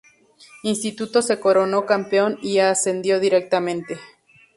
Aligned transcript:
Instituto 0.63 1.21
se 1.21 1.39
coronó 1.39 1.85
campeón 1.85 2.39
y 2.41 2.57
ascendió 2.57 3.19
directamente. 3.19 3.99